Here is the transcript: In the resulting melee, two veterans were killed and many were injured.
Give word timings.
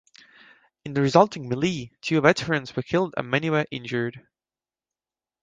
In 0.83 0.95
the 0.95 1.01
resulting 1.03 1.47
melee, 1.47 1.91
two 2.01 2.19
veterans 2.21 2.75
were 2.75 2.81
killed 2.81 3.13
and 3.17 3.29
many 3.29 3.51
were 3.51 3.67
injured. 3.69 4.25